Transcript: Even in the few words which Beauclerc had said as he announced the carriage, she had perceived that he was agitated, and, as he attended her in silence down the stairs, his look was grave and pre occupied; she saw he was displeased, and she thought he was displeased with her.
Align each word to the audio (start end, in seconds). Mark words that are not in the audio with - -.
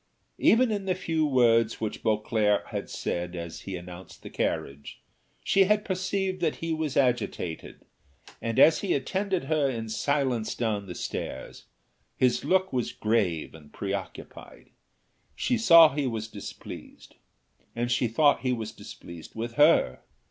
Even 0.39 0.71
in 0.71 0.85
the 0.85 0.95
few 0.95 1.27
words 1.27 1.79
which 1.79 2.01
Beauclerc 2.01 2.65
had 2.69 2.89
said 2.89 3.35
as 3.35 3.59
he 3.61 3.75
announced 3.75 4.23
the 4.23 4.31
carriage, 4.31 4.99
she 5.43 5.65
had 5.65 5.85
perceived 5.85 6.41
that 6.41 6.55
he 6.55 6.73
was 6.73 6.97
agitated, 6.97 7.85
and, 8.41 8.57
as 8.57 8.79
he 8.79 8.95
attended 8.95 9.43
her 9.43 9.69
in 9.69 9.89
silence 9.89 10.55
down 10.55 10.87
the 10.87 10.95
stairs, 10.95 11.65
his 12.17 12.43
look 12.43 12.73
was 12.73 12.91
grave 12.91 13.53
and 13.53 13.73
pre 13.73 13.93
occupied; 13.93 14.71
she 15.35 15.55
saw 15.55 15.93
he 15.93 16.07
was 16.07 16.27
displeased, 16.27 17.13
and 17.75 17.91
she 17.91 18.07
thought 18.07 18.39
he 18.39 18.53
was 18.53 18.71
displeased 18.71 19.35
with 19.35 19.53
her. 19.53 19.99